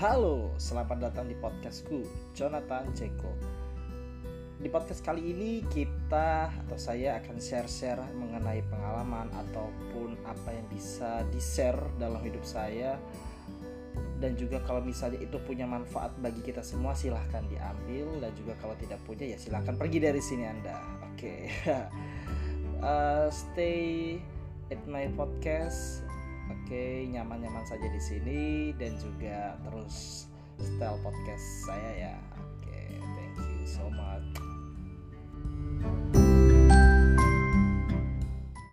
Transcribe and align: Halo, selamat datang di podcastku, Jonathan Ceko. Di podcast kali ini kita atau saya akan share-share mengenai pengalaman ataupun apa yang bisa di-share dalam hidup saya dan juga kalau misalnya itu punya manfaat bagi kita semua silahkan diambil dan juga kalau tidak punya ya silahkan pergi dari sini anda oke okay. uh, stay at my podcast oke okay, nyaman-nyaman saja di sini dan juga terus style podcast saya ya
Halo, 0.00 0.48
selamat 0.56 1.12
datang 1.12 1.28
di 1.28 1.36
podcastku, 1.36 2.08
Jonathan 2.32 2.88
Ceko. 2.96 3.36
Di 4.56 4.64
podcast 4.72 5.04
kali 5.04 5.28
ini 5.28 5.60
kita 5.68 6.48
atau 6.48 6.80
saya 6.80 7.20
akan 7.20 7.36
share-share 7.36 8.00
mengenai 8.16 8.64
pengalaman 8.64 9.28
ataupun 9.28 10.16
apa 10.24 10.56
yang 10.56 10.64
bisa 10.72 11.20
di-share 11.28 11.76
dalam 12.00 12.16
hidup 12.24 12.40
saya 12.48 12.96
dan 14.24 14.40
juga 14.40 14.64
kalau 14.64 14.80
misalnya 14.80 15.20
itu 15.20 15.36
punya 15.44 15.68
manfaat 15.68 16.16
bagi 16.16 16.40
kita 16.48 16.64
semua 16.64 16.96
silahkan 16.96 17.44
diambil 17.52 18.24
dan 18.24 18.32
juga 18.40 18.56
kalau 18.56 18.72
tidak 18.80 19.04
punya 19.04 19.28
ya 19.28 19.36
silahkan 19.36 19.76
pergi 19.76 20.00
dari 20.00 20.24
sini 20.24 20.48
anda 20.48 20.80
oke 21.12 21.20
okay. 21.20 21.52
uh, 22.80 23.28
stay 23.28 24.16
at 24.72 24.80
my 24.88 25.12
podcast 25.12 26.08
oke 26.50 26.66
okay, 26.66 27.06
nyaman-nyaman 27.06 27.62
saja 27.64 27.86
di 27.86 28.02
sini 28.02 28.42
dan 28.74 28.98
juga 28.98 29.54
terus 29.62 30.26
style 30.58 30.98
podcast 31.00 31.70
saya 31.70 31.90
ya 32.10 32.16